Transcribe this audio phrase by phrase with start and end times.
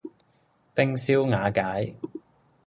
[0.73, 1.93] 冰消瓦解